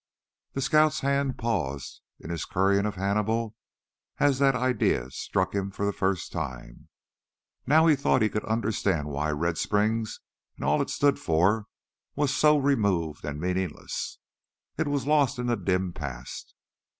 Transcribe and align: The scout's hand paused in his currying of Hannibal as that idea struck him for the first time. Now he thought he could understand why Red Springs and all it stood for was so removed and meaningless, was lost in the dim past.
The 0.53 0.61
scout's 0.63 1.01
hand 1.01 1.37
paused 1.37 2.01
in 2.19 2.31
his 2.31 2.45
currying 2.45 2.87
of 2.87 2.95
Hannibal 2.95 3.55
as 4.17 4.39
that 4.39 4.55
idea 4.55 5.11
struck 5.11 5.53
him 5.53 5.69
for 5.69 5.85
the 5.85 5.93
first 5.93 6.31
time. 6.31 6.87
Now 7.67 7.85
he 7.85 7.95
thought 7.95 8.23
he 8.23 8.27
could 8.29 8.43
understand 8.45 9.09
why 9.09 9.29
Red 9.29 9.59
Springs 9.59 10.19
and 10.55 10.65
all 10.65 10.81
it 10.81 10.89
stood 10.89 11.19
for 11.19 11.67
was 12.15 12.33
so 12.35 12.57
removed 12.57 13.23
and 13.23 13.39
meaningless, 13.39 14.17
was 14.79 15.05
lost 15.05 15.37
in 15.37 15.45
the 15.45 15.55
dim 15.55 15.93
past. 15.93 16.55